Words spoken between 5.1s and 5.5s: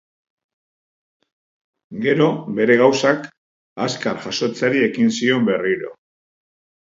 zion